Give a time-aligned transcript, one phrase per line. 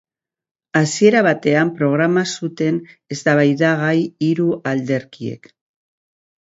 [0.79, 2.81] Hasiera batean programa zuten
[3.17, 3.95] eztabaidagai
[4.31, 5.55] hiru alderdiek.